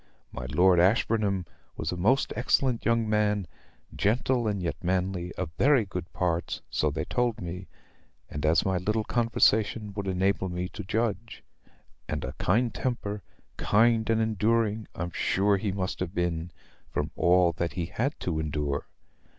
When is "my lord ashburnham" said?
0.31-1.45